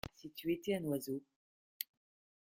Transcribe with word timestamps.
Si 0.15 0.31
tu 0.31 0.51
étais 0.51 0.73
un 0.73 0.83
oiseau. 0.85 1.21